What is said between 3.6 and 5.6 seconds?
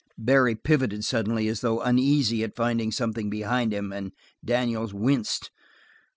him, and Daniels winced.